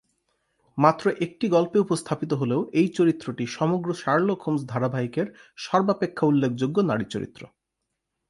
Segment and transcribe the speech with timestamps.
[0.77, 5.27] মাত্র একটি গল্পে উপস্থাপিত হলেও এই চরিত্রটি সমগ্র শার্লক হোমস ধারাবাহিকের
[5.57, 7.41] সর্বাপেক্ষা উল্লেখযোগ্য নারী চরিত্র।